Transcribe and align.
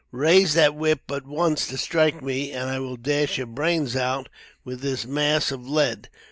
Raise 0.11 0.55
that 0.55 0.73
whip 0.73 1.01
but 1.05 1.27
once 1.27 1.67
to 1.67 1.77
strike 1.77 2.23
me, 2.23 2.51
and 2.51 2.71
I 2.71 2.79
will 2.79 2.97
dash 2.97 3.37
your 3.37 3.45
brains 3.45 3.95
out 3.95 4.29
with 4.65 4.81
this 4.81 5.05
mass 5.05 5.51
of 5.51 5.69
lead." 5.69 6.09